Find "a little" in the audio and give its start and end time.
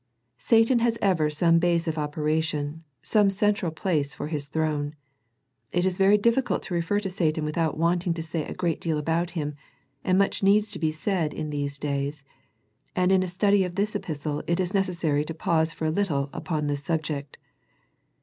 15.85-16.31